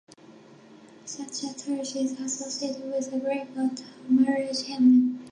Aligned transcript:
Such 1.05 1.43
a 1.43 1.53
torch 1.53 1.95
is 1.95 2.19
associated 2.19 2.85
with 2.91 3.11
the 3.11 3.19
Greek 3.19 3.53
god 3.53 3.81
of 3.81 4.09
marriage 4.09 4.63
Hymen. 4.65 5.19